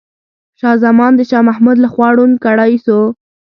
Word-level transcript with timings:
شاه 0.59 0.75
زمان 0.85 1.11
د 1.15 1.21
شاه 1.29 1.43
محمود 1.49 1.77
لخوا 1.85 2.07
ړوند 2.17 2.35
کړاي 2.45 2.73
سو. 2.85 2.99